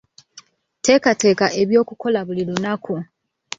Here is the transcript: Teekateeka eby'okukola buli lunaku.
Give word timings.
Teekateeka 0.83 1.45
eby'okukola 1.61 2.19
buli 2.27 2.43
lunaku. 2.49 2.95